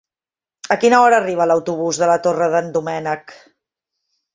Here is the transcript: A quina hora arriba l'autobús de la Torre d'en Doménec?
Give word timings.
A 0.75 0.77
quina 0.83 1.01
hora 1.01 1.21
arriba 1.23 1.47
l'autobús 1.51 2.03
de 2.03 2.11
la 2.15 2.19
Torre 2.27 2.51
d'en 2.57 2.77
Doménec? 2.79 3.41